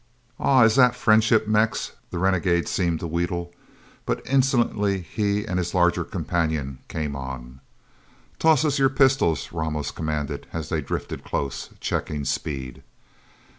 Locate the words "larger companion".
5.75-6.79